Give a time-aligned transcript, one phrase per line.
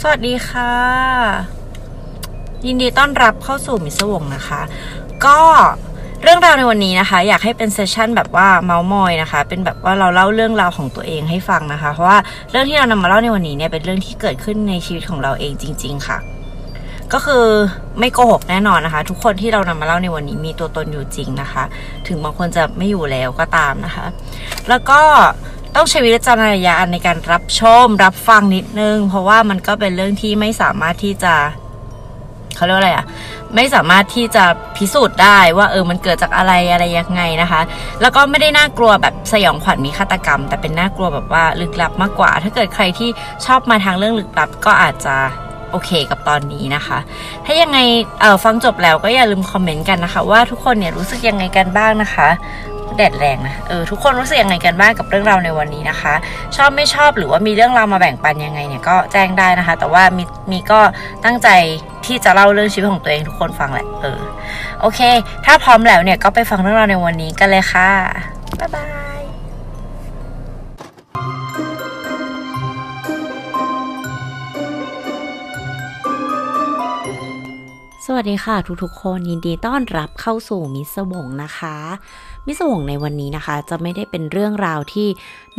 [0.00, 0.72] สวัสดีค่ะ
[2.66, 4.60] ยินดีต้อนรับเข้าสู่มิสวงนะคะ
[5.24, 5.38] ก็
[6.22, 12.18] เรื่องราวในวันนี้นะคะ อยากให้เป็นเซสชันแบบว่าเมาส์มอยนะคะ เป็นแบบว่าเราเล่าเรื่องราวของตัวเองให้ฟังนะคะ เพราะว่า
[12.50, 16.18] เรื่องที่เรานำมาเล่าในวันนี้เนี่ยเป็นเรื่องที่เกิดขึ้นในชีวิตของเราเองจริง ๆ ค่ะ
[17.12, 17.44] ก็คือ
[17.98, 21.64] ไม่โกหกแน่นอนนะคะ ทุกคนที่เรานำมาเล่าในวันนี้มีตัวตนอยู่จริงนะคะ
[22.08, 24.06] ถึงบางคนจะไม่อยู่แล้วก็ตามนะคะ
[24.68, 25.00] แล้วก็
[25.76, 31.34] ต้องใช้วิจารณญาณในการรับชมรับฟังนิดนึง เพราะว่ามันก็เป็นเรื่องที่ไม่สามารถที่จะ
[32.56, 33.06] เขาเรียกว่าอะไรอะ
[33.54, 34.44] ไม่สามารถที่จะ
[34.76, 37.60] พิสูจน์ได้ว่าเออมันเกิดจากอะไรอะไรยังไงนะคะ
[38.00, 43.08] แล้วก็ไม่ได้น่ากลัวแบบสยองขวัญมีฆาตกรรม แต่เป็นน่ากลัวแบบว่าลึกลับมากกว่า ถ้าเกิดใครที่
[43.46, 45.16] ชอบมาทางเรื่องลึกลับก็อาจจะ
[45.70, 46.98] โอเคกับตอนนี้นะคะ
[47.44, 47.78] ถ้ายังไง
[48.20, 52.28] เออฟังจบแล้วก็อย่าลืมคอมเมนต์กันนะคะ ว่าทุกคนเนี่ยรู้สึกยังไงกันบ้างนะคะ
[52.96, 56.14] แดดแรงนะ เออทุกคนรู้สึกยังไงกันบ้างกับเรื่องราวในวันนี้นะคะ
[56.56, 60.80] ชอบไม่ชอบหรือว่ามีเรื่องราวมาแบ่งปันยังไงเนี่ยก็แจ้งได้นะคะ แต่ว่ามีมีก็
[61.24, 61.48] ตั้งใจ
[62.06, 64.20] ที่จะเล่าเรื่องชีวิตของตัวเองทุกคนฟังแหละ เออ
[64.80, 65.00] โอเค
[65.44, 67.90] ถ้าพร้อมแล้วเนี่ยก็ไปฟังเรื่องราวในวันนี้กันเลยค่ะ
[68.60, 68.86] บ๊ายบาย
[78.08, 81.76] สวัสดีค่ะทุกๆคนยินดีต้อนรับเข้าสู่มิสวงนะคะ
[82.46, 85.08] มิสวงในวันนี้นะคะ จะไม่ได้เป็นเรื่องราวที่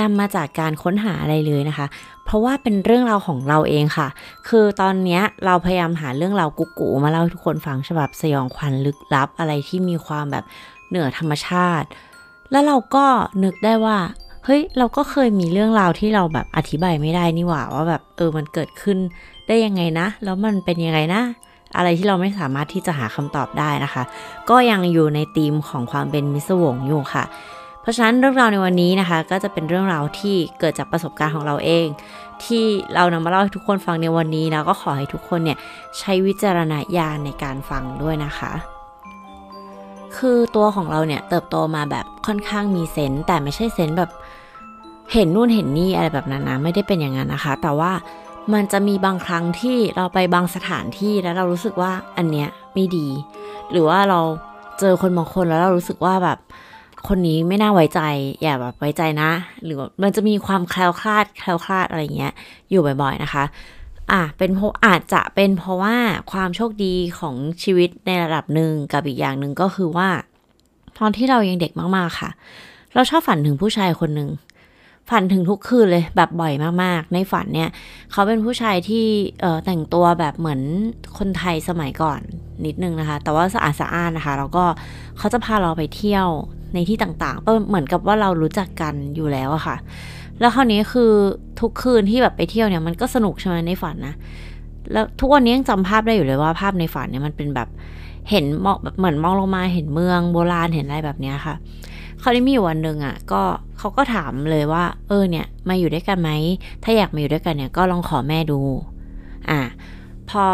[0.01, 1.87] นำมาจากการค้นหาอะไรเลยนะคะ
[2.25, 4.07] เพราะว่าเป็นเรื่องราวของเราเองค่ะ
[4.47, 10.45] คือตอนนี้เราพยายามหาเรื่องราวกุ๊กกูมาเล่าให้ทุกคนฟังฉบับสยองขวัญลึกลับอะไรที่มีความแบบ
[10.89, 11.87] เหนือธรรมชาติ
[12.51, 13.05] แล้วเราก็
[13.43, 13.97] นึกได้ว่า
[14.45, 18.97] เฮ้ยเราก็เคยมีเรื่องราวที่เราแบบอธิบายไม่ได้นี่หว่าว่าแบบเออมันเกิดขึ้น
[19.47, 21.21] ได้ยังไงนะ แล้วมันเป็นยังไงนะ
[21.75, 24.03] อะไรที่เราไม่สามารถที่จะหาคำตอบได้นะคะ
[24.49, 27.23] ก็ยังอยู่ในธีมของความเป็นมิสวงอยู่ค่ะ
[27.81, 31.85] เพราะฉะนั้นเรื่องราวในวันนี้นะคะ ก็จะเป็นเรื่องราวที่เกิดจากประสบการณ์ของเราเอง
[32.43, 32.63] ที่
[32.95, 35.57] เรานำมาเล่าให้ทุกคนฟังในวันนี้แล้วก็ขอให้ทุกคนเนี่ย
[35.99, 38.51] ใช้วิจารณญาณในการฟังด้วยนะคะ
[40.17, 44.11] คือตัวของเราเนี่ยเติบโตมาแบบค่อนข้างมีเซนส์แต่ไม่ใช่เซนส์แบบ
[45.13, 47.91] เห็นนู่นเห็นนี่อะไรแบบนั้นนะไม่ได้เป็นอย่างนั้นนะคะ แต่ว่า
[48.53, 53.07] มันจะมีบางครั้งที่เราไปบางสถานที่แล้วเรารู้สึกว่าอันเนี้ยไม่ดี
[53.71, 54.19] หรือว่าเรา
[54.79, 56.39] เจอคนบางคนแล้วเรารู้สึกว่าแบบ
[57.07, 58.01] คนนี้ไม่น่าไว้ใจ
[58.41, 59.31] อย่าแบบไว้ใจนะ
[59.63, 62.33] หรือมันจะมีความแคล้วคลาดแคล้วคลาดอะไรเงี้ย
[62.69, 63.43] อยู่บ่อยๆนะคะ
[64.11, 65.95] อะเป็นเพราะอาจจะเป็นเพราะว่า
[66.31, 70.09] ความโชคดีของชีวิตในระดับหนึ่งกับอีกอย่างหนึ่งก็คือว่า
[70.97, 72.29] ตอนที่เรายังเด็กมากๆค่ะ
[72.93, 74.29] เราชอบฝันถึงผู้ชายคนหนึ่ง
[75.09, 76.53] ฝันถึงทุกคืนเลยแบบบ่อย
[76.83, 77.69] มากๆ ในฝันเนี่ย
[78.11, 79.05] เขาเป็นผู้ชายที่
[79.41, 80.61] เแต่งตัวแบบเหมือน
[81.17, 82.19] คนไทยสมัยก่อน
[82.65, 84.63] นิดนึงนะคะ แต่ว่าสะอาดสะอ้านนะคะ แล้วก็
[85.17, 86.27] เขาจะพาเราไปเที่ยว
[86.73, 89.75] ในที่ต่างๆเหมือนกับว่าเรารู้จักกันอยู่แล้วอะค่ะ
[90.39, 91.11] แล้วคราวนี้คือ
[91.59, 94.15] ทุกคืนที่แบบไปเที่ยวเนี่ยมันก็สนุกใช่ไหมในฝันนะ
[94.91, 97.69] แล้วทุกวันนี้ยังจำภาพได้อยู่เลยว่าภาพในฝันเนี่ยมันเป็นแบบ
[98.29, 101.55] เห็นมองแบบเหมือนมองลงมาเห็นเมืองโบราณเห็นอะไรแบบเนี้ยค่ะ
[102.21, 103.41] คราวนี้มีอยู่วันหนึ่งอะก็
[103.77, 106.31] เขาก็ถามเลยว่า เออเนี่ยมาอยู่ด้วยกันไหม
[106.83, 108.59] ถ้าอยากมาอยู่ด้วยกันเนี่ยก็ลองขอแม่ดู
[109.49, 109.61] อะ
[110.29, 110.45] พอ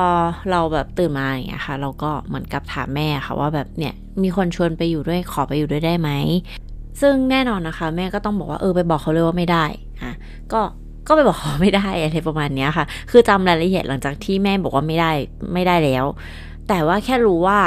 [0.51, 6.09] เราแบบตื่นมาอย่างเงี้ยค่ะ เราก็เหมือนกับถามแม่ค่ะว่าแบบเนี่ยมีคนชวนไปอยู่ด้วยขอไปอยู่ด้วยได้ไหม
[7.01, 9.65] ซึ่งแน่นอนนะคะ แม่ก็ต้องบอกว่าเออไปบอกเขาเลยว่าไม่ได้
[10.01, 10.11] อะ
[10.53, 10.61] ก็
[11.07, 15.11] ก็ไปบอกเขาไม่ได้อะไรประมาณเนี้ยค่ะ คือจำรายละเอียดหลังจากที่แม่บอกว่าไม่ได้
[15.53, 16.05] ไม่ได้แล้ว
[16.67, 17.59] แต่ว่าแค่รู้ว่า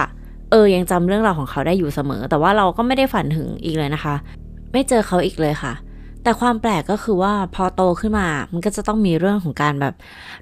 [0.51, 4.15] เออยังจำเรื่องราวของเขาได้อยู่เสมอ แต่ว่าเราก็ไม่ได้ฝันถึงอีกเลยนะคะ
[4.73, 5.75] ไม่เจอเขาอีกเลยค่ะ
[6.27, 9.95] แต่ความแปลกก็คือว่าพอโตขึ้นมา มันก็จะต้องมีเรื่องของการแบบ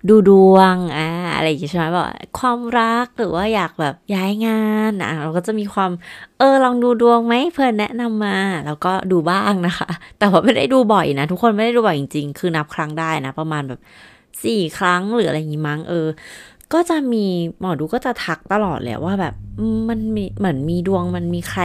[0.09, 2.07] ดูดวงอ่าอะไรอย่างเงี้ยใช่ไหมแบบ
[2.39, 5.91] ความรักหรือว่าอยากแบบย้ายงานอะเราก็จะมีความ
[6.39, 8.37] เออลองดูดวงไหมเพื่อนแนะนำมา
[8.67, 9.89] แล้วก็ดูบ้างนะคะ
[10.19, 13.81] แต่ว่าไม่ได้ดูบ่อยนะ ทุกคนไม่ได้ดูบ่อยจริงๆ คือนับครั้งได้นะ ประมาณแบบ
[14.45, 16.07] สี่ครั้งหรืออะไรอย่างงี้มั้งเออ
[16.73, 17.25] ก็จะมี
[17.61, 19.35] หมอดูก็จะทักตลอดเลยว่าแบบ
[19.89, 21.63] มันมีเหมือนมีดวงมันมีใคร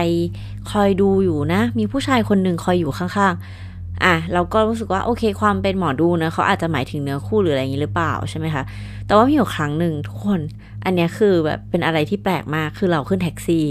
[0.70, 8.62] คอยดูอยู่นะ มีผู้ชายคนหนึ่งคอยอยู่ข้างๆ อะเราก็รู้สึกว่าโอเคความเป็นหมอดูนะเขาอาจจะหมายถึงเนื้อคู่หรืออะไรอย่างนี้หรือเปล่าใช่ไหมคะ
[9.06, 10.40] แต่ว่ามีอยู่ครั้งหนึ่งทุกคน
[10.84, 13.66] อันนี้คือแบบเป็นอะไรที่แปลกมากคือเราขึ้นแท็กซี่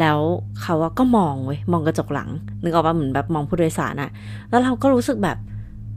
[0.00, 0.18] แล้ว
[0.62, 2.28] เขาก็มองเว้ยมองกระจกหลัง
[2.62, 4.10] นึกออกป่ะเหมือนแบบมองผู้โดยสารอะ
[4.50, 5.38] แล้วเราก็รู้สึกแบบ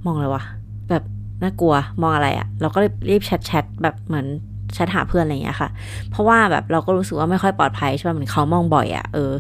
[0.06, 0.44] มองเลยวะ
[0.90, 1.04] แบบ
[1.44, 2.80] น่ากลัวมองอะไรอะเราก็
[3.10, 4.28] รีบแชทแชทแบบเหมือน
[4.73, 5.69] แชทหาเพื่อนอะไรอย่างเงี้ยค่ะ
[6.09, 9.31] เพราะว่าแบบเราก็รู้สึกว่าไม่ค่อยปลอดภัยใช่ไหมเหมือนเขามองบ่อยอะ่ะเออ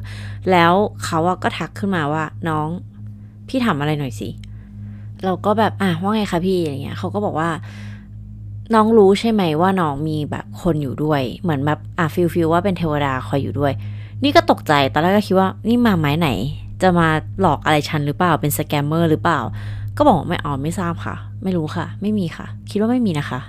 [0.51, 0.73] แล้ว
[1.05, 2.67] เขาก็ทักขึ้นมาว่าน้อง
[3.47, 4.29] พี่ถามอะไรหน่อยสิ
[5.25, 7.49] เราก็แบบอะว่าไงคะพี่อะไรเงี้ยเขาก็บอกว่า
[8.73, 13.73] น้องรู้ใช่ไหมว่าน้องมีแบบคนอยู่ด้วย เหมือนแบบอะ feel feel ว่าเป็นเทวดาคอยอยู่ด้วย
[14.23, 16.29] นี่ก็ตกใจตอนแรกก็คิดว่านี่มาไม้ไหน
[16.81, 17.07] จะมา
[17.41, 19.39] หลอกอะไรฉันหรือเปล่าเป็นสแกมเมอร์หรือเปล่า
[19.97, 23.39] ก็บอกไม่อ๋อไม่ทราบค่ะ ไม่รู้ค่ะ ไม่มีค่ะ คิดว่าไม่มีนะคะ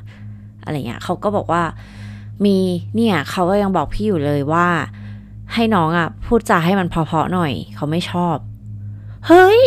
[0.65, 1.63] อะไรเงี้ยเขาก็บอกว่า
[2.45, 2.57] มี
[2.95, 4.67] เนี่ยเขาก็ยังบอกพี่อยู่เลยว่า
[5.55, 8.37] ให้น้องอะ่ะ พูดจาให้มันเพาะๆหน่อย เขาไม่ชอบ
[9.27, 9.63] เฮ้ย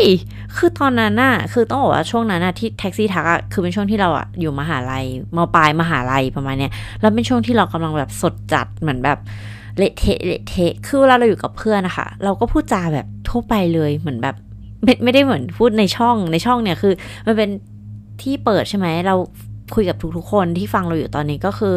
[0.55, 5.05] คือตอนนั้นน่ะ คือต้องบอกว่าช่วงนั้นน่ะที่แท็กซี่ทักอะคือเป็นช่วงที่เราอะอยู่มหาลัย
[5.35, 6.71] มปลายมหาลัยประมาณเนี้ย
[7.01, 9.17] แล้วเป็นช่วงที่เรากำลังแบบสดจัดเหมือนแบบ
[9.77, 14.35] เละเทะเละเทะคือเวลาเราอยู่กับเพื่อนนะคะเราก็พูดจาแบบทั่วไปเลยเหมือนแบบ
[14.83, 16.93] ไม่ไม่ได้เหมือนพูดในช่องในช่องเนี่ยคือ
[17.27, 17.49] มันเป็น
[18.21, 19.15] ที่เปิดใช่ไหมเรา
[19.73, 21.75] คุยกับทุกๆคนที่ฟังเราอยู่ตอนนี้ก็คือ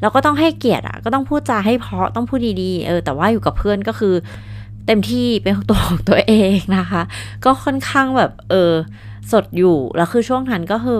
[0.00, 4.14] เราก็ต้องให้เกียรติอะ ก็ต้องพูดจาให้เพาะต้องพูดดีๆเออแต่ว่าอยู่กับเพื่อนก็คือ
[4.86, 7.02] เต็มที่เป็นตัวของตัวเองนะคะ
[7.44, 8.72] ก็ค่อนข้างแบบเออ
[9.32, 10.98] สดอยู่แล้วคือช่วงนั้นก็คือ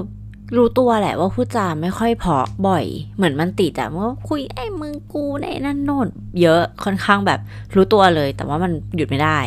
[0.57, 2.85] รู้ตัวแหละว่าพูดจาไม่ค่อยเพาะบ่อย
[3.17, 6.09] เหมือนมันติดอะมันก็คุยไอ้มึงกูในนั่นโน่น
[6.41, 7.41] เยอะค่อนข้างแบบ
[7.75, 9.39] รู้ตัวเลย แต่ว่ามันหยุดไม่ได้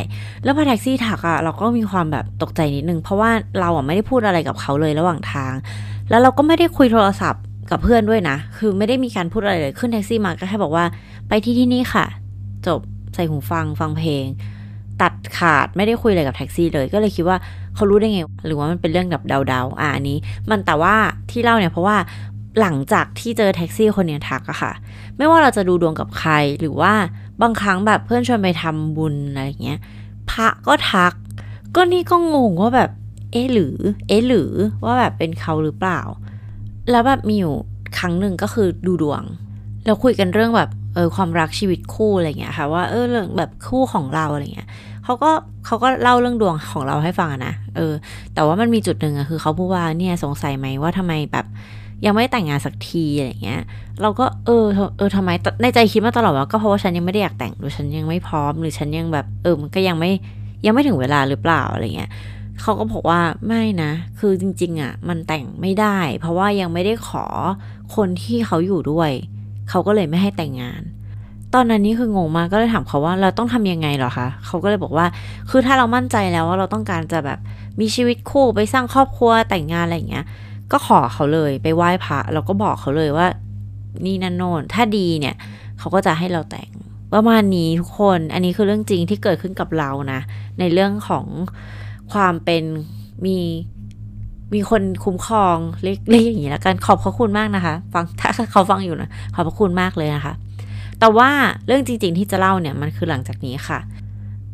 [0.44, 3.30] แล้วพอแท็กซี่ถักอะเราก็มีความแบบตกใจนิดนึง เพราะว่า
[3.60, 5.52] เราอะไม่ได้พูดอะไรกับเขาเลยระหว่างทาง
[6.12, 10.84] แล้วเราก็ไม่ได้คุยโทรศัพท์กับเพื่อนด้วยนะ คือไม่ได้มีการพูดอะไรเลย ขึ้นแท็กซี่มาก็แค่บอกว่า
[11.28, 12.06] ไปที่ที่นี่ค่ะ
[12.66, 12.80] จบ
[13.14, 14.24] ใส่หูฟังฟังเพลง
[15.02, 17.36] ตัดขาดไม่ได้คุยอะไรกับแท็กซี่เลย ก็เลยคิดว่า
[17.74, 20.18] เขารู้ได้ไง หรือว่ามันเป็นเรื่องแบบเดาๆอะอันนี้
[20.50, 20.94] มันแต่ว่า
[21.30, 21.96] ที่เล่าเนี่ยเพราะว่า
[22.60, 24.72] หลังจากที่เจอแท็กซี่คนเนี้ยทักอะค่ะ
[25.16, 26.92] ไม่ว่าเราจะดูดวงกับใครหรือว่า
[27.42, 29.78] บางครั้งแบบเพื่อนชวนไปทำบุญอะไรเงี้ย
[30.30, 31.12] พระก็ทัก
[31.76, 32.90] ก็นี่ก็งงว่าแบบ
[33.32, 33.74] เอ๊หรือ
[34.08, 34.50] เอ๊หรือ
[34.84, 36.00] ว่าแบบเป็นเขาหรือเปล่า
[36.90, 37.54] แล้วแบบมีอยู่
[37.98, 39.22] ครั้งหนึ่งก็คือดูดวง
[39.84, 44.68] แล้วคุยกันเรื่องแบบเออความรักชีวิตคู่อะไรเงี้ยค่ะว่าเออเรื่องแบบคู่ของเราอะไรเงี้ย
[45.04, 45.30] เขาก็
[45.66, 47.92] เขาก็เล่าเรื่องดวงของเราให้ฟังนะเออ
[48.34, 51.46] แต่ว่ามันมีจุดหนึ่งอะคือเขาพูดว่าเนี่ยสงสัยไหมว่าทำไมแบบ
[52.06, 53.60] ยังไม่แต่งงานสักทีอะไรเงี้ย
[54.02, 54.64] เราก็เออ
[54.96, 55.30] เออทำไม
[55.62, 60.10] ในใจคิดมาตลอดว่าก็เพราะว่าฉันยังไม่ได้อยากแต่งหรือฉันยังไม่พร้อม หรือฉันยังแบบเออมันก็ยังไม่
[60.64, 62.10] ยังไม่ถึงเวลาหรือเปล่าอะไรเงี้ย
[62.60, 67.24] เขาก็บอกว่าไม่นะ คือจริง ๆอะมันแต่งไม่ได้ เพราะว่ายังไม่ได้ขอ
[67.96, 69.10] คนที่เขาอยู่ด้วย
[69.70, 70.82] เขาก็เลยไม่ให้แต่งงาน
[71.54, 75.06] ตอนนั้นนี่คืองงมากก็เลยถามเขาว่าเราต้องทำยังไงหรอคะเขาก็เลยบอกว่า
[75.50, 77.38] คือถ้าเรามั่นใจแล้วว่าเราต้องการจะแบบ
[77.80, 80.24] มีชีวิตคู่ไปสร้างครอบครัวแต่งงานอะไรอย่างเงี้ย
[80.72, 83.26] ก็ขอเขาเลยไปไหว้พระแล้วก็บอกเขาเลยว่า
[84.04, 85.34] นี่นันโนนถ้าดีเนี่ย
[85.78, 86.70] เขาก็จะให้เราแต่ง
[87.14, 90.20] ประมาณนี้ทุกคน อันนี้คือเรื่องจริงที่เกิดขึ้นกับเรานะ
[90.58, 91.26] ในเรื่องของ
[92.12, 92.62] ความเป็น
[93.26, 93.38] มี
[94.54, 100.34] มีคนคุ้มครองเรียกอย่างนี้แล้วกันขอบพระคุณมากนะคะ ฟังถ้าเขาฟังอยู่นะขอบพระคุณมากเลยนะคะ
[101.00, 101.30] แต่ว่า
[101.66, 103.78] เรื่องจริง ๆ ที่จะเล่าเนี่ยมันคือหลังจากนี้ค่ะ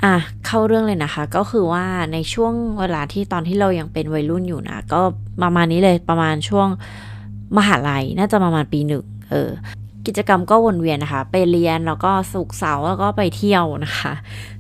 [0.05, 0.15] อะ
[0.47, 5.01] เข้าเรื่องเลยนะคะ ก็คือว่าในช่วงเวลาที่ตอนที่เรายังเป็นวัยรุ่นอยู่นะ ก็
[5.43, 6.69] ประมาณนี้เลยประมาณช่วง
[7.57, 9.51] มหาลัยน่าจะประมาณปีหนึ่งเออ
[10.09, 14.13] กิจกรรมก็วนเวียนนะคะ ไปเรียนแล้วก็สุกเสาร์แล้วก็ไปเที่ยวนะคะ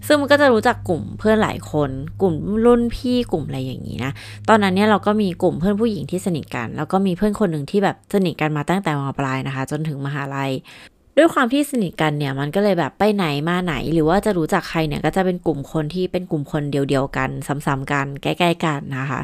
[0.07, 1.91] ซึ่งมันก็จะรู้จักกลุ่มเพื่อนหลายคน
[2.23, 2.35] กลุ่ม
[2.67, 4.13] รุ่นพี่กลุ่มอะไรอย่างนี้นะ
[4.49, 10.51] ตอนนั้นเนี่ยเราก็มีกลุ่มเพื่อนผู้หญิงที่สนิทกัน แล้วก็มีเพื่อนคนหนึ่งที่แบบสนิทกันมาตั้งแต่มปลายนะคะ จนถึงมหาลัย
[11.19, 17.31] ด้วยความที่สนิทกันเนี่ยมันก็เลยแบบไปไหนมาไหน หรือว่าจะรู้จักใครเนี่ยก็จะเป็นกลุ่มคนที่เป็นกลุ่มคนเดียวๆกัน
[17.67, 19.21] ซ้ำๆกันใกล้ๆกันนะคะ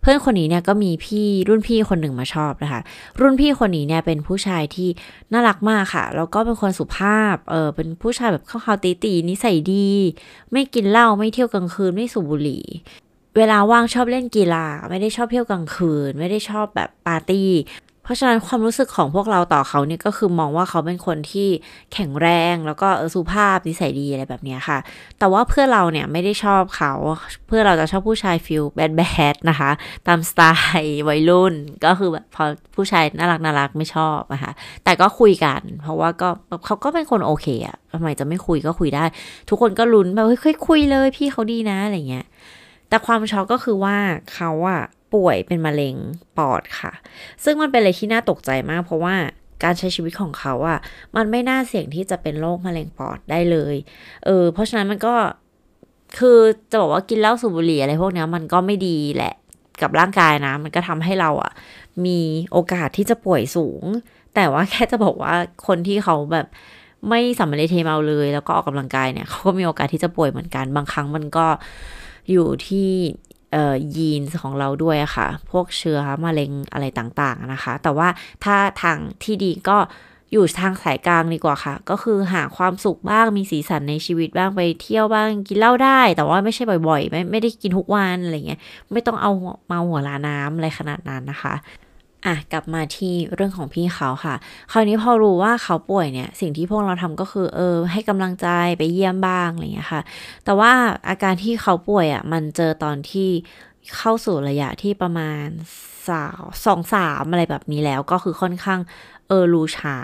[0.00, 2.80] เพื่อนคนนี้เนี่ยก็มีพี่รุ่นพี่คนหนึ่งมาชอบนะคะ
[3.20, 4.88] รุ่นพี่คนนี้เนี่ยเป็นผู้ชายที่
[5.32, 9.88] น่ารักมากค่ะแล้วก็เป็นคนสุภาพเออเป็นผู้ชายแบบเข้าๆตีตีนิสัยดี
[10.52, 12.64] ไม่กินเหล้าไม่เที่ยวกลางคืนไม่สูบบุหรี่
[13.36, 17.48] เวลาว่างชอบเล่นกีฬา ไม่ได้ชอบเที่ยวกลางคืน ไม่ได้ชอบแบบปาร์ตี้
[18.08, 21.48] เพราะฉะนั้นความรู้สึกของพวกเราต่อเขาเนี่ยก็คือมองว่าเขาเป็นคนที่
[21.92, 24.78] แข็งแรงแล้วก็สุภาพนิสัยดีอะไรแบบนี้ค่ะ
[25.18, 26.92] แต่ว่าเพื่อเราเนี่ยไม่ได้ชอบเขา
[27.46, 29.70] เพื่อเราจะชอบผู้ชายฟิลแบดแบดนะคะ
[30.06, 30.40] ตามสไต
[30.78, 34.52] ล์วัยรุ่นก็คือแบบพอผู้ชายน่ารักน่ารักไม่ชอบนะคะ
[34.84, 36.28] แต่ก็คุยกัน เพราะว่าก็
[36.64, 39.04] เขาก็เป็นคนโอเคอะทำไมจะไม่คุยก็คุยได้
[39.48, 42.26] ทุกคนก็ลุ้นแบบเฮ้ยคุยเลยพี่เขาดีนะอะไรเงี้ย
[42.88, 43.96] แต่ความช็อกก็คือว่า
[44.34, 44.82] เขาอะ
[45.14, 45.96] ป่วยเป็นมะเร็ง
[46.38, 46.92] ปอดค่ะ
[47.44, 49.14] ซึ่งมันเป็นอะไรที่น่าตกใจมาก เพราะว่า
[49.64, 50.78] การใช้ชีวิตของเขาอะ่ะ
[51.16, 53.74] มันไม่น่าเสี่ยงที่จะเป็นโรคมะเร็งปอดได้เลย
[54.24, 55.14] เออ เพราะฉะนั้นมันก็
[56.18, 56.38] คือ
[56.70, 59.34] จะบอกว่ากินเหล้าสูบบุหรี่อะไรพวกนี้มันก็ไม่ดีแหละ
[59.82, 61.52] กับร่างกายนะ มันก็ทำให้เราอะ่ะ
[62.06, 62.18] มี
[62.52, 63.84] โอกาสที่จะป่วยสูง
[64.34, 65.34] แต่ว่าแค่จะบอกว่า
[65.66, 66.46] คนที่เขาแบบ
[67.08, 71.46] ไม่สำเร็จเทเมาเลย แล้วก็ออกกำลังกายเนี่ยเขาก็มีโอกาสที่จะป่วยเหมือนกัน บางครั้งมันก็
[72.30, 72.90] อยู่ที่
[73.96, 78.08] ยีนของเราด้วยอะค่ะ พวกเชื้อมะเร็งอะไรต่างๆนะคะ แต่ว่า
[78.44, 79.78] ถ้าทางที่ดีก็
[80.32, 88.60] อยู่ทางสายกลางดีกว่าค่ะ ก็คือหาความสุขบ้างมีสีสันในชีวิตบ้างไปเที่ยวบ้างกินเหล้าได้ แต่ว่าไม่ใช่บ่อยๆ ไม่ไม่ได้กินทุกวันอะไรเงี้ย
[88.92, 89.30] ไม่ต้องเอา
[89.66, 91.54] เมาหัวลาน้ำอะไรขนาดนั้นนะคะ
[92.26, 94.34] อะกลับมาที่เรื่องของพี่เขาค่ะ
[94.72, 98.46] คราวนี้พอรู้ว่าเขาป่วยเนี่ย สิ่งที่พวกเราทำก็คือ เออ ให้กำลังใจ
[98.78, 100.02] ไปเยี่ยมบ้างอะไรอย่างเงี้ยค่ะ
[100.44, 100.72] แต่ว่า
[101.08, 103.28] อาการที่เขาป่วยอะ มันเจอตอนที่
[103.96, 105.46] เข้าสู่ระยะที่ประมาณ
[106.08, 108.80] สาวสองสามอะไรแบบนี้แล้วก็คือค่อนข้าง
[109.28, 109.98] เออรู้ช้า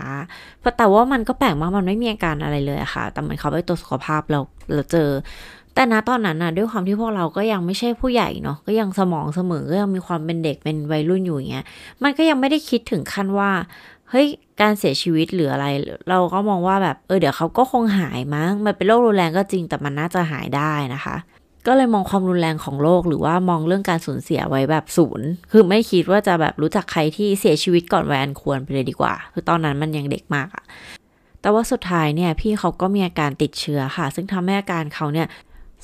[0.78, 4.40] แต่ว่ามันก็แปลกมากมันไม่มีอาการอะไรเลยอะค่ะ แต่เหมือนเขาไปตรวจสุขภาพเรา
[4.72, 5.08] เราเจอ
[5.74, 11.64] แต่นะตอนนั้นนะด้วยความที่พวกเราก็ยังไม่ใช่ผู้ใหญ่เนาะก็ยังสมองเสมอก็ยังมีความเป็นเด็กเป็นวัยรุ่นอยู่อย่างเงี้ย
[12.02, 13.50] มันก็ยังไม่ได้คิดถึงขั้นว่า
[14.10, 14.26] เฮ้ย
[14.60, 15.66] การเสียชีวิตหรืออะไร
[16.08, 21.16] เราก็มองว่าแบบเออเดี๋ยวเขาก็คงหายมั้งมันเป็นโรครุนแรงก็จริงแต่มันน่าจะหายได้นะคะ
[21.66, 30.64] ก็เลยมองความรุนแรงของโลกหรือว่ามองเรื่องการสูญเสียไว้แบบศูนย์คือไม่คิดว่าจะแบบรู้จักใครที่เสียชีวิตก่อนวัยอันควรไปเลยดีกว่า คือตอนนั้นมันยังเด็กมากอะ
[31.40, 35.26] แต่ว่าสุดท้ายเนี่ยพี่เขาก็มีอาการติดเชื้อค่ะ ซึ่งทำให้อาการเขาเนี่ย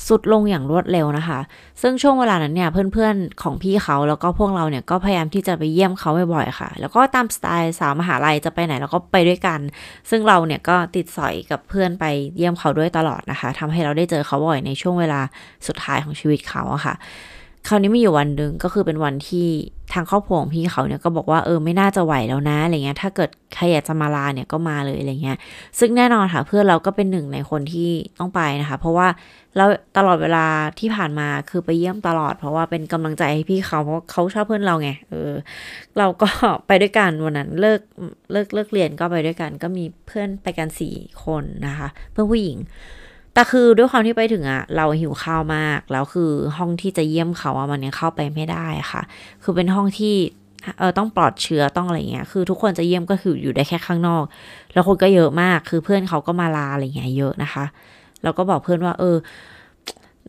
[0.09, 1.41] สุดลงอย่างรวดเร็วนะคะ
[1.83, 9.61] ซึ่งช่วงเวลานั้นเนี่ยเพื่อนๆของพี่เขาแล้วก็พวกเราเนี่ยก็พยายามที่จะไปเยี่ยมเขาบ่อยๆค่ะ แล้วก็ตามสไตล์สาวมหาลัยจะไปไหนเราก็ไปด้วยกัน
[10.11, 12.05] ซึ่งเราเนี่ยก็ติดสอยกับเพื่อนไป
[12.37, 15.21] เยี่ยมเขาด้วยตลอดนะคะทำให้เราได้เจอเขาบ่อยในช่วงเวลา
[15.67, 16.95] สุดท้ายของชีวิตเขาอะค่ะ
[17.69, 19.49] คราวนี้มีอยู่วันหนึ่งก็คือเป็นวันที่
[19.93, 25.39] ทางครอบครัวของพี่เขาเนี่ยก็บอกว่าเออไม่น่าจะไหวแล้วนะอะไรเงี้ยถ้าเกิดใครอยากจะมาลาเนี่ยก็มาเลยอะไรเงี้ย
[25.79, 29.09] ซึ่งแน่นอนค่ะ เพื่อนเราก็เป็นหนึ่งในคนที่ต้องไปนะคะ เพราะว่า
[29.57, 29.65] เรา
[29.97, 30.47] ตลอดเวลา
[30.79, 35.33] ที่ผ่านมาคือไปเยี่ยมตลอด เพราะว่าเป็นกำลังใจให้พี่เขาเพราะเขาชอบเพื่อนเราไงเออ
[35.99, 36.29] เราก็
[36.67, 37.81] ไปด้วยกันวันนั้นเลิก
[38.33, 42.59] เลิกเลิกเรียนก็ไปด้วยกัน ก็มีเพื่อนไปกันสี่คนนะคะ เพื่อนผู้หญิง
[43.35, 49.03] แต่คือด้วยความที่ไปถึงอะเราหิวข้าวมาก แล้วคือห้องที่จะเยี่ยมเขาอะมันยังเข้าไปไม่ได้ค่ะ
[49.43, 50.15] คือเป็นห้องที่
[50.79, 54.25] เออต้องปลอดเชื้อต้องอะไรเงี้ย คือทุกคนจะเยี่ยมก็คืออยู่ได้แค่ข้างนอก
[54.73, 57.65] แล้วคนก็เยอะมาก คือเพื่อนเขาก็มาลาอะไรเงี้ยเยอะนะคะ
[58.23, 59.17] เราก็บอกเพื่อนว่า เออ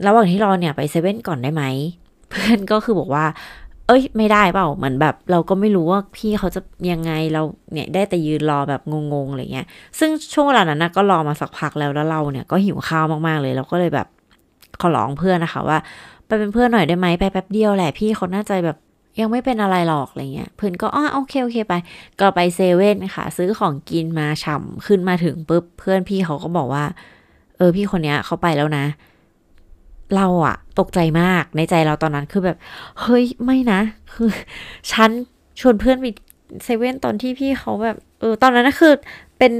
[0.05, 1.63] ระหว่างที่รอเนี่ยไปเซเว่นก่อนได้ไหม
[2.29, 3.25] เพื่อนก็คือบอกว่า
[3.91, 7.41] เอ้ย ไม่ได้เปล่าเหมือนแบบ เราก็ไม่รู้ว่าพี่เขาจะยังไงเรา
[7.74, 8.81] เนี่ยได้แต่ยืนรอแบบ
[9.13, 9.67] งงๆอะไรเงี้ย
[10.00, 14.07] ซึ่งช่วงเวลานั้นนะก็รอมาสักพักแล้วแล้วเราเนี่ยก็หิวข้าวมากๆเลยเราก็เลยแบบ
[14.81, 15.77] ขอร้องเพื่อนนะคะว่า
[16.25, 18.77] ไปเป็นเพื่อนหน่อยได้ไหมไปแป๊บเดียวแหละพี่เขาน่าจะแบบ
[19.19, 21.74] ยังไม่เป็นอะไรหรอกอะไรเงี้ยเพื่อนก็อ๋อโอเคโอเคไป
[22.19, 26.83] ก็ไปเซเว่นค่ะ ซื้อของกินมาฉ่าขึ้นมาถึงปุ๊บเพื่อนพี่เขาก็บอกว่า
[27.57, 28.86] เออพี่คนเนี้ยเขาไปแล้วนะ
[30.15, 32.58] เราอะตกใจมากในใจเราตอนนั้นคือแบบ
[33.01, 33.82] เฮ้ยไม่นะ
[34.13, 34.30] คือ
[34.91, 35.10] ฉัน
[35.60, 36.06] ชวนเพื่อนไป
[36.63, 38.94] เซเว่นตอนที่พี่เขาแบบเออตอนนั้นนะคือ
[39.38, 39.51] เป็น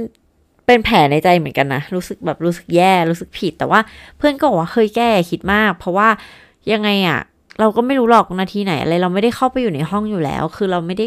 [0.66, 3.80] เป็นแผลในใจเหมือนกันนะรู้สึกแบบรู้สึกแย่รู้สึกผิด แต่ว่า
[4.18, 6.08] เพื่อนก็บอกว่าเคยแก้คิดมาก เพราะว่า
[6.72, 7.18] ยังไงอะ
[7.60, 11.06] เราก็ไม่รู้หรอกนาทีไหนอะไรเราไม่ได้เข้าไปอยู่ในห้องอยู่แล้ว คือเราไม่ได้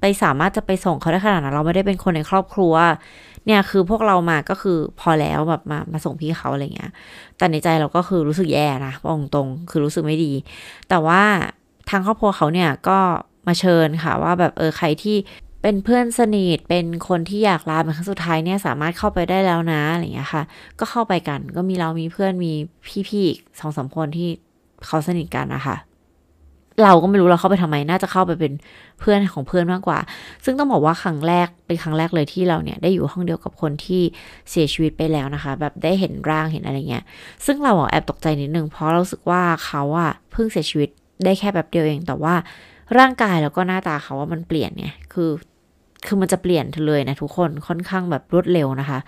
[0.00, 2.74] ไปสามารถจะไปส่งเขาได้ขนาดนั้นเราไม่ได้เป็นคนในครอบครัว
[3.46, 6.90] เนี่ยคือพวกเรามาก็คือพอแล้วแบบมามาส่งพี่เขาอะไรเงี้ย
[7.38, 10.32] แต่ในใจเราก็คือรู้สึกแย่นะบอกตรงคือรู้สึกไม่ดี
[10.88, 11.22] แต่ว่า
[11.90, 12.98] ทางครอบครัวเขาเนี่ยก็
[13.46, 15.16] มาเชิญค่ะว่าแบบเออใครที่
[15.62, 20.42] เป็นเพื่อนสนิทเป็นคนที่อยากลาเป็นครั้งสุดท้ายเนี่ยสามารถเข้าไปได้แล้วนะอะไรเงี้ยค่ะ
[20.78, 22.52] ก็เข้าไปกันก็มีเรามีเพื่อนมี
[23.08, 24.28] พี่ๆสองสามคนที่
[24.86, 25.76] เขาสนิทกันนะคะ
[26.82, 28.52] เราก็ไม่รู้เราเข้าไปทำไม น่าจะเข้าไปเป็น
[29.00, 29.98] เพื่อนของเพื่อนมากกว่า
[30.44, 34.02] ซึ่งต้องบอกว่าครั้งแรกเป็นครั้งแรกเลยที่เราเนี่ยได้อยู่ห้องเดียวกับคนที่
[34.50, 37.04] เสียชีวิตไปแล้วนะคะ แบบได้เห็นร่างเห็นอะไรเงี้ย
[37.46, 40.88] ซึ่งเราแอบตกใจนิดนึงเพราะเราสึกว่าเขาอะเพิ่งเสียชีวิต
[41.24, 42.34] ได้แค่แบบเดียวเอง แต่ว่า
[42.98, 45.30] ร่างกายแล้วก็หน้าตาเขาว่ามันเปลี่ยนไง คือ
[46.06, 48.98] คือมันจะเปลี่ยนเลยนะทุกคน ค่อนข้างแบบรวดเร็วนะคะ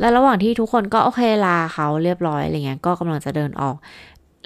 [0.00, 3.76] และระหว่างที่ทุกคนก็โอเคลาเขาเรียบร้อยอะไรเงี้ยก็กำลังจะเดินออก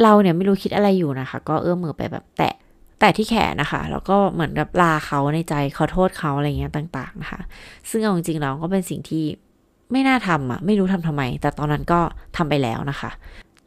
[0.02, 2.54] เราเนี่ยไม่รู้คิดอะไรอยู่นะคะ ก็เอื้อมมือไปแบบแตะ
[3.00, 7.40] แตะที่แขนนะคะ แล้วก็เหมือนกับลาเขาในใจขอโทษเขาอะไรเงี้ยต่างๆนะคะ
[7.90, 9.24] ซึ่งเอาจริงๆเราก็เป็นสิ่งที่
[9.92, 12.00] ไม่น่าทำอะไม่รู้ทำทำไม แต่ตอนนั้นก็
[12.36, 13.10] ทำไปแล้วนะคะ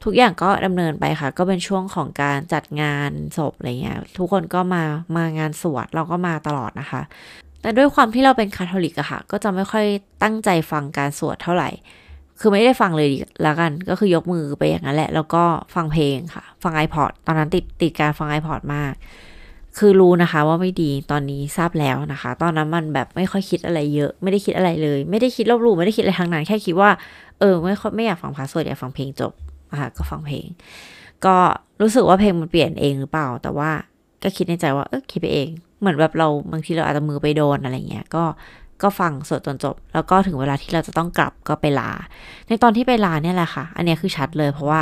[0.04, 4.84] ทุกอย่างก็ดำเนินไปค่ะ ก็เป็นช่วงของการจัดงานศพอะไรเงี้ยทุกคนก็มา
[5.16, 7.02] มางานสวดเราก็มาตลอดนะคะ
[7.62, 9.86] แต่ด้วยความที่เราเป็นคาทอลิกอะค่ะ ก็จะไม่ค่อย
[10.24, 11.70] ตั้งใจฟังการสวดเท่าไหร่
[12.40, 13.10] คือไม่ได้ฟังเลย
[13.44, 15.44] แล้วกัน ก็คือยกมือไปอย่างนั้นแหละ แล้วก็
[15.76, 18.94] ฟังเพลงค่ะ ฟัง iPod ตอนนั้นติดติดการฟัง iPod มาก
[19.78, 26.90] คือรู้นะคะว่าไม่ดีตอนนี้ทราบแล้วนะคะ ตอนนั้นมันแบบไม่ค่อยคิดอะไรเยอะ ไม่ได้คิดอะไรเลย ไม่ได้คิดลบหลู่ไม่ได้คิดอะไรทางนั้น แค่คิดว่า
[27.40, 29.34] เออ ไม่ค่อยไม่อยากฟังพาสวดอยากฟังเพลงจบ
[29.72, 30.46] นะคะก็ฟังเพลง
[31.26, 31.36] ก็
[31.82, 33.70] รู้สึกว่าเพลงมันเปลี่ยนเองหรือเปล่า แต่ว่า
[34.24, 35.48] ก็คิดในใจว่าเออคิดไปเอง
[35.80, 38.24] เหมือนแบบเราบางทีเราอาจจะมือไปโดนอะไรเงี้ย ก็
[38.82, 41.92] ก็ฟังสดจนจบ แล้วก็ถึงเวลาที่เราจะต้องกลับก็ไปลา
[42.48, 44.82] ในตอนที่ไปลาเนี่ยแหละค่ะ อันนี้คือชัดเลยเพราะว่า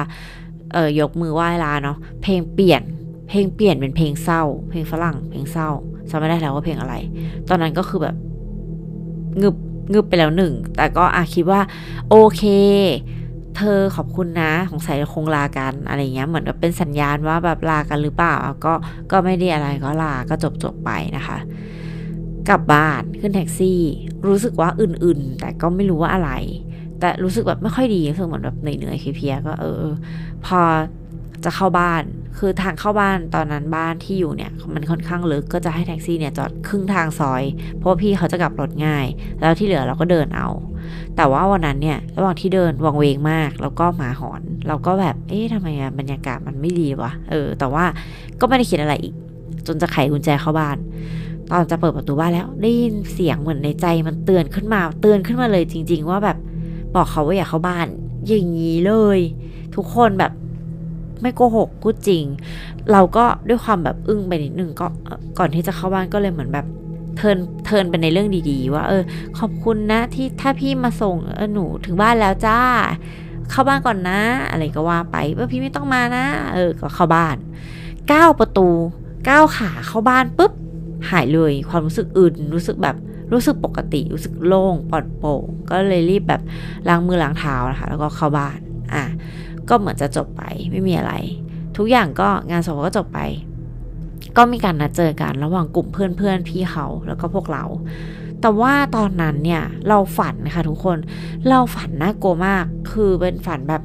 [0.74, 2.81] เออยกมือไหว้ลาเนาะเพลงเปลี่ยน
[3.29, 5.69] เพลงเปลี่ยนเป็นเพลงเศร้า เพลงฝรั่ง เพลงเศร้า
[6.10, 6.95] จำไม่ได้แล้วว่าเพลงอะไร
[7.50, 8.15] ตอนนั้นก็คือแบบ
[9.41, 9.55] งึบ
[9.93, 11.62] งึบไปแล้วหนึ่ง แต่ก็อาคิดว่า
[12.10, 12.41] โอเค
[13.57, 18.74] เธอขอบคุณนะของใส่คงลากันอะไรเงี้ย เหมือนกับเป็นสัญญาณว่าแบบลากันหรือเปล่า ก็
[19.12, 21.38] ก็ไม่ได้อะไรก็ลาก็จบจบไปนะคะ
[22.50, 23.81] กลับบ้านขึ้นแท็กซี่
[24.27, 26.31] รู้สึกว่าอื่นๆ แต่ก็ไม่รู้ว่าอะไร
[27.00, 29.83] แต่รู้สึกแบบไม่ค่อยดีรู้สึกเหมือนแบบเหนื่อยๆเพียก็เออ
[30.45, 30.60] พอ
[31.43, 32.03] จะเข้าบ้าน
[32.38, 37.43] คือทางเข้าบ้านตอนนั้นบ้านที่อยู่เนี่ย มันค่อนข้างลึกก็จะให้แท็กซี่เนี่ยจอดครึ่งทางซอย
[37.77, 39.05] เพราะพี่เขาจะกลับรถง่าย
[39.41, 40.50] แล้วที่เหลือเราก็เดินเอา
[41.15, 47.86] แต่ว่าวันนั้นเนี่ยระหว่างที่เดินวังเวงมาก แล้วก็หมาหอน เราก็แบบเอ๊ะทำไมอะบรรยากาศมันไม่ดีวะเออ แต่ว่า
[48.39, 49.13] ก็ไม่ได้คิดอะไรอีก
[49.67, 50.77] จนจะไขกุญแจเข้าบ้าน
[51.51, 56.38] ตอนจะเปิดประตูบ้านแล้ว ได้ยินเสียงเหมือนในใจมันเตือนขึ้นมา เตือนขึ้นมาเลยจริง ๆ ว่าแบบ
[56.96, 57.88] บอกเขาว่าอย่าเข้าบ้าน
[58.27, 59.20] อย่างนี้เลย
[59.75, 60.31] ทุกคนแบบ
[61.22, 62.24] ไม่โกหกพูดจริง
[62.91, 64.88] เราก็ด้วยความแบบอึ้งไปนิดนึงก็
[65.38, 66.65] ก่อนที่จะเข้าบ้านก็เลยเหมือนแบบ
[67.17, 69.03] เทินเทินไปในเรื่องดีๆ ว่า เออ
[69.39, 72.60] ขอบคุณนะที่ถ้าพี่มาส่งเออหนูถึงบ้านแล้วจ้า
[73.50, 77.36] เข้าบ้านก่อนนะ อะไรก็ว่าไปว่าพี่ไม่ต้องมานะ เออก็เข้าบ้าน
[78.12, 78.70] ก้าวประตู
[79.29, 80.51] ก้าวขาเข้าบ้านปุ๊บ
[81.10, 82.96] หายเลยความรู้สึกอื่นรู้สึกแบบ
[83.34, 86.41] รู้สึกปกติ รู้สึกโล่งปลอดโปร่งก็เลยรีบแบบ
[86.89, 88.60] ล้างมือล้างเท้านะคะแล้วก็เข้าบ้าน
[88.93, 89.03] อะ
[89.70, 91.13] ก็เหมือนจะจบไปไม่มีอะไร
[91.77, 93.20] ทุกอย่างก็งานศพก็จบไป
[94.38, 97.63] ก็มีการนัดเจอกันระหว่างกลุ่มเพื่อนๆพี่เขาแล้วก็พวกเรา
[98.41, 100.98] แต่ว่าตอนนั้นเนี่ยเราฝันนะคะทุกคน
[101.50, 103.84] เราฝันน่ากลัวมากคือเป็นฝันแบบ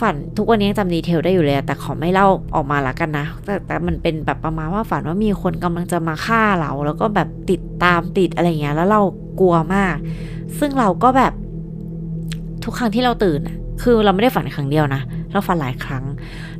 [0.00, 9.00] ฝันทุกวันนี้ยังจำดีเทลได้อยู่เลยแต่ขอไม่เล่าออกมาละกันนะ แต่แต่มันเป็นแบบประมาณว่าฝันว่ามีคนกำลังจะมาฆ่าเรา แล้วก็แบบติดตามติดอะไรเงี้ยแล้วเรา
[9.40, 9.96] กลัวมาก
[10.58, 11.32] ซึ่งเราก็แบบ
[12.64, 15.02] ทุกครั้งที่เราตื่นอะ คือเราไม่ได้ฝันครั้งเดียวนะ
[15.32, 16.04] เราฝันหลายครั้ง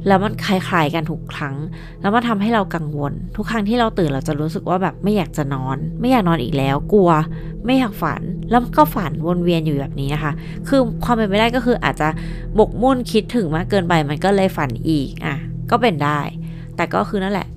[0.06, 1.54] แล้วมันคล้ายๆกันทุกครั้ง
[2.00, 7.10] แล้วมันทาให้เรากังวล ทุกครั้งที่เราตื่นเราจะรู้สึกว่าแบบไม่อยากจะนอน ไม่อยากนอนอีกแล้ว กลัว
[7.66, 10.32] ไม่อยากฝัน แล้วก็ฝันวนเวียนอยู่แบบนี้นะคะ
[10.68, 12.08] คือความเป็นไปได้ก็คืออาจจะ
[12.58, 15.36] บกมุ่นคิดถึงมากเกินไปมันก็เลยฝันอีก อะ
[15.70, 16.20] ก็เป็นได้
[16.76, 17.48] แต่ก็คือนั่นแหละ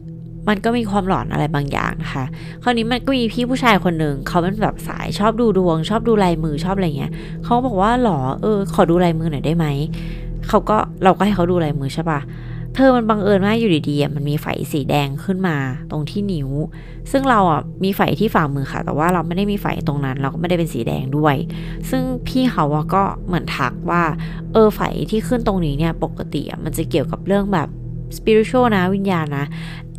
[0.47, 2.25] มันก็มีความหลอนอะไรบางอย่างนะคะ
[2.63, 7.11] คราวนี้มันก็มีพี่ผู้ชายคนหนึ่งเขาเป็นแบบสายชอบดูดวง ชอบดูลายมือชอบอะไรเงี้ย
[7.43, 9.65] เขาบอกว่าหรอเออ ขอดูลายมือหน่อยได้ไหม
[10.47, 12.19] เขาก็เราก็ให้เขาดูลายมือใช่ปะ
[12.73, 15.57] เธอมันบังเอิญมากอยู่ดีๆมันมีไฝสีแดงขึ้นมา
[15.91, 16.49] ตรงที่นิ้ว
[17.11, 21.35] ซึ่งเราอะมีไฝที่ฝ่ามือค่ะ แต่ว่าเราไม่ได้มีไฝตรงนั้น เราก็ไม่ได้เป็นสีแดงด้วย
[21.89, 24.03] ซึ่งพี่เขาก็เหมือนทักว่า
[24.53, 24.81] เออไฝ
[25.12, 27.69] ที่ขึ้นตรงนี้เนี่ยปกติมันจะเกี่ยวกับเรื่องแบบ
[28.17, 29.45] สปิริตชัลนะวิญญาณนะ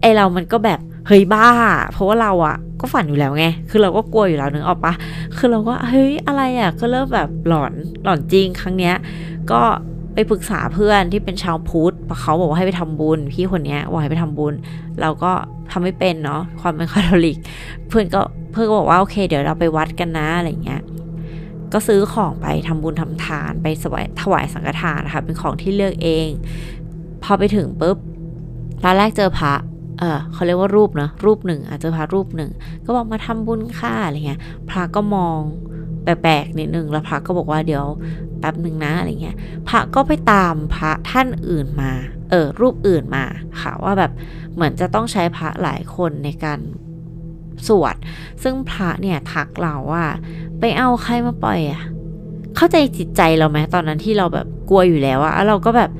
[0.00, 1.48] ไอเรามันก็แบบเฮ้ยบ้า
[1.92, 4.92] เพราะว่าเราอะก็ฝันอยู่แล้วไง คือเราก็กลัวอยู่แล้วนึกออกปะ
[5.36, 7.72] คือเราก็เฮ้ยอะไรอะก็เริ่มแบบหลอน
[8.04, 8.94] หลอนจริงครั้งเนี้ย
[9.52, 9.60] ก็
[10.14, 14.54] ไปปรึกษาเพื่อนที่เป็นชาวพุทธเขาบอกว่าให้ไปทำบุญ พี่คนนี้บอกให้ไปทำบุญ
[15.00, 15.32] เราก็
[15.70, 17.38] ทำไม่เป็นเนาะความเป็นคาทอลิก
[17.88, 18.20] เพื่อนก็
[18.52, 20.82] เพื่อนก็บอกว่าโอเค เดี๋ยวเราไปวัดกันนะอะไรเงี้ย
[21.72, 26.28] ก็ซื้อของไปทำบุญทำทานไปสวายถวายสังฆทานนะคะเป็นของที่เลือกเอง
[27.22, 27.96] พอไปถึงปุ๊บ
[28.84, 29.54] ร้านแรกเจอพระ
[29.98, 32.50] เออเขาเรียกว่ารูปเนาะรูปหนึ่ง อาจจะพระรูปหนึ่ง
[32.84, 35.38] ก็บอกมาทำบุญค่ะอะไรเงี้ยพระก็มอง
[36.04, 37.84] แปลกๆนิดนึงแล้วพระก็บอกว่าเดี๋ยว
[38.38, 39.36] แป๊บหนึ่งนะอะไรเงี้ย
[39.68, 41.92] พระก็ไปตามพระท่านอื่นมา
[42.30, 43.24] เออรูปอื่นมา
[43.60, 44.12] ค่ะว่าแบบ
[44.54, 46.58] เหมือนจะต้องใช้พระหลายคนในการ
[47.68, 47.96] สวด
[48.42, 50.04] ซึ่งพระเนี่ยทักเราว่า
[50.60, 51.82] ไปเอาใครมาปล่อยอะ
[52.56, 55.90] เข้าใจจิตใจเราไหมตอนนั้นที่เราแบบกลัวอยู่แล้วอะเราก็แบบ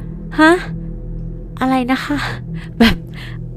[0.41, 0.53] ฮะ
[1.61, 2.19] อะไรนะคะ
[2.81, 2.97] แบบ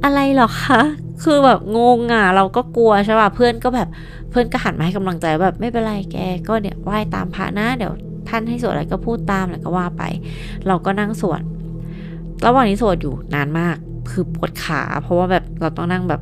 [0.04, 0.82] อะไรหรอคะ
[1.24, 3.90] คือแบบงงอะ เราก็กลัวใช่ป่ะ เพื่อนก็แบบ
[4.30, 7.94] เพื่อนก็หันมาให้กำลังใจแบบไม่เป็นไรแก ก็เนี่ยไหว้ตามพระนะ เดี๋ยว
[8.30, 10.04] ท่านให้สวดอะไรก็พูดตามแล้วก็ว่าไป
[10.68, 11.42] เราก็นั่งสวด
[12.46, 13.76] ระหว่างนี้สวดอยู่นานมาก
[14.12, 16.22] คือปวดขา เพราะว่าแบบเราต้องนั่งแบบ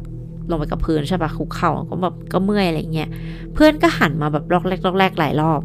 [0.50, 3.10] ลงไปกับพื้นใช่ปะคุกเข่าก็แบบก็เมื่อยอะไรเงี้ย
[3.54, 5.62] เพื่อนก็หันมาแบบล็อกแรกล็อกแรกหลายรอบ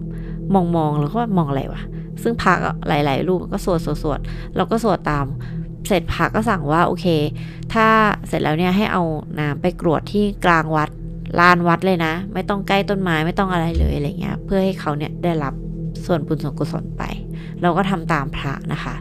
[0.54, 1.82] มองมองแล้วก็มองอะไรวะ
[2.22, 4.20] ซึ่งพักหลาย ๆ รูปก็สวดสวดสวด
[4.56, 5.26] เราก็สวดตาม
[5.88, 7.06] เสร็จพักก็สั่งว่าโอเค
[7.72, 7.86] ถ้า
[8.28, 9.02] เสร็จแล้วเนี่ยให้เอา
[9.38, 10.88] น้ำไปกรวดที่กลางวัด
[11.40, 15.54] ลานวัดเลยนะ ไม่ต้องใกล้ต้นไม้ไม่ต้องอะไรเลยอะไรเงี้ย เพื่อให้เขาเนี่ยได้รับ
[16.06, 17.02] ส่วนบุญส่วนกุศลไป
[17.62, 18.94] เราก็ทำตามพระนะคะ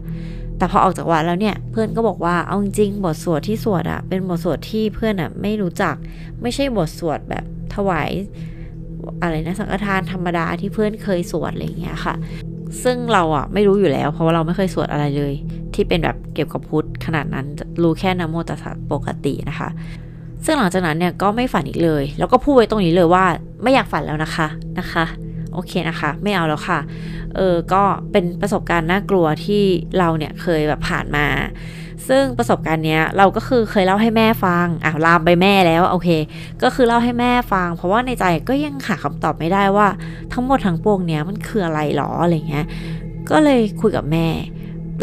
[0.57, 5.95] แต่พอออกจากวัดแล้วเนี่ยเพื่อนก็บอกว่าเอาจริงบทสวดที่สวดอะเป็นบทสวดที่เพื่อนอะไม่รู้จัก
[6.41, 7.43] ไม่ใช่บทสวดแบบ
[7.75, 8.09] ถวาย
[9.21, 12.15] อะไรนะสังฆทานธรรมดาที่เพื่อนเคยสวดอะไรเงี้ยค่ะ
[12.83, 15.33] ซึ่งเราอะไม่รู้อยู่แล้ว เพราะว่าเราไม่เคยสวดอะไรเลย
[15.75, 17.45] ที่เป็นแบบเกี่ยวกับพุทธขนาดนั้น
[17.83, 19.69] รู้แค่นโมตัสสะปกตินะคะ
[20.45, 23.25] ซึ่งหลังจากนั้นเนี่ยก็ไม่ฝันอีกเลย แล้วก็พูดไว้ตรงนี้เลยว่า
[23.63, 24.47] ไม่อยากฝันแล้วนะคะ
[24.79, 25.05] นะคะ
[25.53, 26.79] โอเคนะคะ ไม่เอาแล้วค่ะ
[27.35, 29.63] เออ ก็เป็นประสบการณ์น่ากลัวที่
[29.97, 31.25] เราเนี่ยเคยแบบผ่านมา
[32.07, 36.09] ซึ่งประสบการณ์เนี้ยเราก็คือเคยเล่าให้แม่ฟังอะลามไปแม่แล้วโอเค
[36.63, 39.87] ก็คือเล่าให้แม่ฟัง เพราะว่าในใจก็ยังหาคำตอบไม่ได้ว่า
[40.33, 42.65] ทั้งหมดทั้งปวงเนี้ยมันคืออะไรหรออะไรเงี้ย
[43.29, 44.27] ก็เลยคุยกับแม่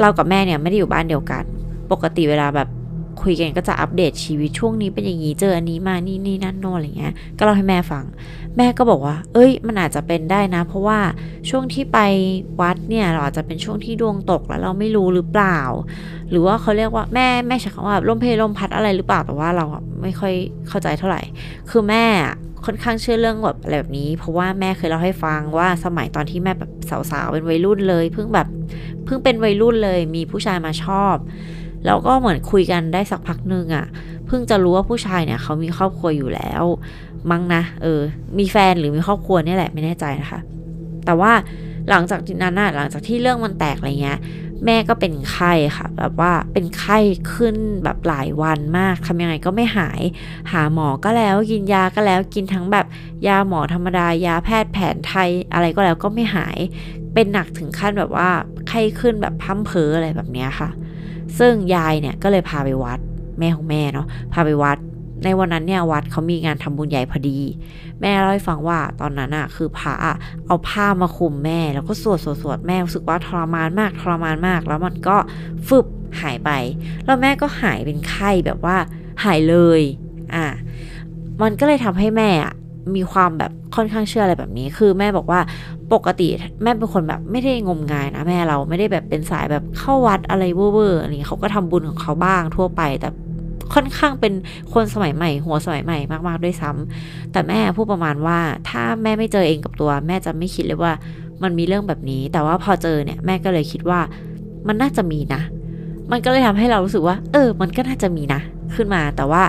[0.00, 1.44] เรากับแม่เนี่ยไม่ได้อยู่บ้านเดียวกัน
[1.92, 2.68] ปกติเวลาแบบ
[3.22, 8.04] คุยกันก็จะอัปเดตชีวิตช่วงนี้เป็นอย่างนี้เจออันนี้มานี่นี่นั่นโน่นอะไรเงี้ย ก็เล่าให้แม่ฟัง
[8.56, 10.98] แม่ก็บอกว่า เอ้ย มันอาจจะเป็นได้นะ เพราะว่า
[11.48, 11.98] ช่วงที่ไป
[12.60, 15.58] วัดเนี่ยเราอาจจะเป็นช่วงที่ดวงตกแล้วเราไม่รู้หรือเปล่า
[16.30, 19.64] หรือว่าเขาเรียกว่าแม่แม่ใช้คำว่าลมเพลลมพัดอะไรหรือเปล่าแต่ว่าเรา
[20.02, 20.34] ไม่ค่อย
[20.68, 21.22] เข้าใจเท่าไหร่
[21.70, 22.04] คือแม่
[22.64, 26.70] ค่อนข้างเชื่อเรื่องแบบอะไรแบบนี้ เพราะว่าแม่เคยเล่าให้ฟังว่าสมัยตอนที่แม่แบบ
[27.10, 28.48] สาวๆเป็นวัยรุ่นเลย เพิ่งแบบ
[29.04, 31.16] เพิ่งเป็นวัยรุ่นเลย มีผู้ชายมาชอบ
[31.86, 33.86] แล้วก็เหมือนคุยกันได้สักพักหนึ่งอะ่ะ
[34.26, 36.64] เพิ่งจะรู้ว่าผู้ชายเนี่ยเขามีครอบครัวอยู่แล้ว
[37.30, 38.00] มั้งนะเออ
[38.38, 40.40] มีแฟนหรือมีครอบครัวนี่แหละไม่แน่ใจนะคะ
[41.06, 41.32] แต่ว่า
[41.90, 44.18] หลังจากนั้นน่ะหลังจากที่เรื่องมันแตกอะไรเงี้ย
[44.66, 46.98] แม่ก็เป็นไข้ค่ะ แบบว่าเป็นไข้
[47.32, 50.00] ขึ้นแบบหลายวันมากทำยังไงก็ไม่หาย
[50.52, 52.86] หาหมอก็แล้วกินยาก็แล้วกินทั้งแบบ
[53.26, 56.58] ยาหมอธรรมดายาแพทย์แผนไทยอะไรก็แล้วก็ไม่หาย
[57.14, 58.28] เป็นหนักถึงขั้นแบบว่า
[58.68, 60.68] ไข้ขึ้นแบบพั่มเพออะไรแบบนี้ค่ะ
[61.38, 62.98] ซึ่งยายเนี่ยก็เลยพาไปวัด
[63.38, 64.78] แม่ของแม่เนาะพาไปวัด
[65.24, 67.38] ในวันนั้นเนี่ยวัดเขามีงานทำบุญใหญ่พอดี
[68.00, 69.94] แม่เล่าให้ฟังว่าตอนนั้นอะคือพระ
[70.46, 75.16] เอาผ้ามาคลุมแม่ แล้วก็สวดสวดสวดแม่รู้สึกว่าทรมานมากทรมานมาก แล้วมันก็
[75.68, 75.86] ฟึบ
[76.20, 76.50] หายไป
[77.04, 78.76] แล้วแม่ก็หายเป็นไข้แบบว่า
[79.24, 79.82] หายเลย
[80.34, 80.46] อะ
[81.42, 82.52] มันก็เลยทำให้แม่อะ
[82.94, 85.40] มีความแบบค่อนข้างเชื่ออะไรแบบนี้ คือแม่บอกว่า
[85.92, 86.28] ปกติ
[86.62, 93.08] แม่เป็นคนแบบไม่ได้งมงายนะแม่เราไม่ได้แบบเป็นสายแบบเข้าวัดอะไรเวอร์ๆนี่เขาก็ทำบุญของเขาบ้างทั่วไปแต่
[93.74, 94.32] ค่อนข้างเป็น
[94.72, 100.92] คนสมัยใหม่ หัวสมัยใหม่มากๆด้วยซ้ำแต่แม่พูดประมาณว่าถ้าแม่ไม่เจอเองกับตัว แม่จะไม่คิดเลยว่า
[101.42, 104.00] มันมีเรื่องแบบนี้ แต่ว่าพอเจอเนี่ยแม่ก็เลยคิดว่า
[104.66, 105.42] มันน่าจะมีนะ
[106.10, 108.40] มันก็เลยทำให้เรารู้สึกว่า เออ มันก็น่าจะมีนะ
[108.74, 109.42] ขึ้นมาแต่ว่า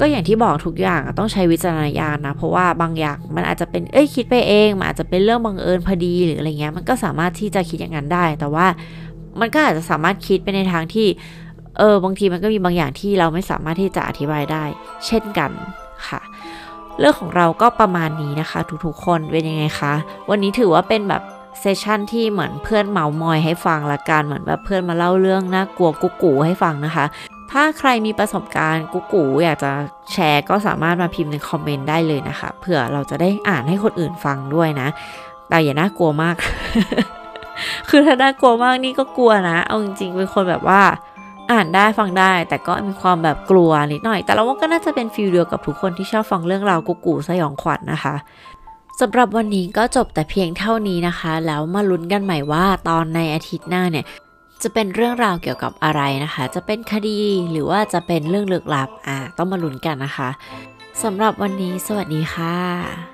[0.00, 8.66] ก็อย่างที่บอกทุกอย่างต้องใช้วิจารณญาณนะ เพราะว่าบางอย่างมันอาจจะเป็นเอ้ยคิดไปเอง มันอาจจะเป็นเรื่องบังเอิญพอดีหรืออะไรเงี้ยมันก็สามารถที่จะคิดอย่างนั้นได้ แต่ว่า
[9.40, 11.06] มันก็อาจจะสามารถคิดไปในทางที่
[11.78, 14.64] เออบางทีมันก็มีบางอย่างที่เราไม่สามารถที่จะอธิบายได้
[15.06, 15.50] เช่นกัน
[16.08, 16.20] ค่ะ
[16.98, 19.94] เรื่องของเราก็ประมาณนี้นะคะ ทุกๆคนเป็นยังไงคะ
[20.30, 21.22] วันนี้ถือว่าเป็นแบบ
[21.60, 27.04] session ที่เหมือนเพื่อนเม้ามอยให้ฟังละกันเหมือนแบบเพื่อนมาเล่าเรื่องน่ากลัวกุ๊กกูให้ฟังนะคะ
[27.52, 29.72] ถ้าใครมีประสบการณ์กุ๊กกูอยากจะ
[30.12, 34.88] แชร์ก็สามารถมาพิมพ์ในคอมเมนต์ได้เลยนะคะเผื่อเราจะได้อ่านให้คนอื่นฟังด้วยนะ
[35.48, 36.36] แต่อย่าน่ากลัวมาก
[37.88, 40.82] คือถ้าน่ากลัวมากนี่ก็กลัวนะเอาจริงๆเป็นคนแบบว่า
[41.50, 48.14] อ่านได้ฟังได้ แต่ก็มีความแบบกลัวนิดหน่อย แต่เราว่าก็น่าจะเป็น feel เดียวกับทุกคนที่ชอบฟังเรื่องราวกุ๊กกูสยองขวัญนะคะ
[49.00, 54.04] สำหรับวันนี้ก็จบแต่เพียงเท่านี้นะคะ แล้วมาลุ้นกันใหม่ว่าตอนในอาทิตย์หน้าเนี่ย
[54.62, 57.18] จะเป็นเรื่องราวเกี่ยวกับอะไรนะคะ จะเป็นคดี
[57.50, 60.28] หรือว่าจะเป็นเรื่องลึกลับอ่าต้องมาลุ้นกันนะคะ
[61.02, 63.09] สำหรับวันนี้สวัสดีค่ะ